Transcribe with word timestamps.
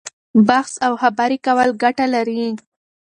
بحث 0.47 0.73
او 0.85 0.93
خبرې 1.01 1.37
کول 1.45 1.69
ګټه 1.83 2.05
لري. 2.15 2.41